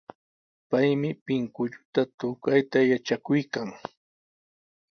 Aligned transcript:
Paymi 0.69 1.09
pinkullata 1.25 2.01
tukayta 2.17 2.79
yatrakuykan. 2.91 3.67